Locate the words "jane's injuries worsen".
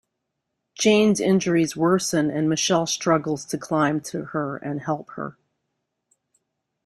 0.73-2.31